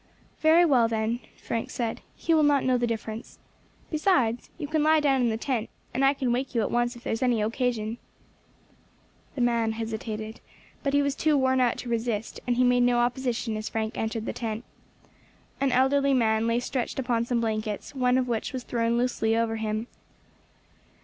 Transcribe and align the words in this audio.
"Very 0.39 0.65
well, 0.65 0.87
then," 0.87 1.19
Frank 1.37 1.69
said, 1.69 2.01
"he 2.15 2.33
will 2.33 2.41
not 2.41 2.63
know 2.63 2.75
the 2.75 2.87
difference. 2.87 3.37
Besides, 3.91 4.49
you 4.57 4.67
can 4.67 4.81
lie 4.81 4.99
down 4.99 5.21
in 5.21 5.29
the 5.29 5.37
tent, 5.37 5.69
and 5.93 6.03
I 6.03 6.15
can 6.15 6.31
wake 6.31 6.55
you 6.55 6.61
at 6.61 6.71
once 6.71 6.95
if 6.95 7.03
there 7.03 7.13
is 7.13 7.21
any 7.21 7.39
occasion." 7.39 7.99
The 9.35 9.41
man 9.41 9.73
hesitated; 9.73 10.39
but 10.81 10.95
he 10.95 11.03
was 11.03 11.13
too 11.13 11.37
worn 11.37 11.59
out 11.59 11.77
to 11.77 11.89
resist, 11.89 12.39
and 12.47 12.55
he 12.55 12.63
made 12.63 12.81
no 12.81 12.97
opposition 12.97 13.55
as 13.55 13.69
Frank 13.69 13.95
entered 13.95 14.25
the 14.25 14.33
tent. 14.33 14.63
An 15.59 15.71
elderly 15.71 16.15
man 16.15 16.47
lay 16.47 16.59
stretched 16.59 16.97
upon 16.97 17.23
some 17.25 17.39
blankets, 17.39 17.93
one 17.93 18.17
of 18.17 18.27
which 18.27 18.53
was 18.53 18.63
thrown 18.63 18.97
loosely 18.97 19.37
over 19.37 19.57
him. 19.57 19.85